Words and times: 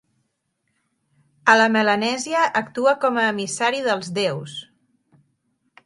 A 1.53 1.55
la, 1.61 1.67
Melanèsia 1.75 2.47
actua 2.63 2.97
com 3.05 3.23
a 3.25 3.29
emissari 3.35 3.87
dels 3.91 4.11
déus. 4.21 4.61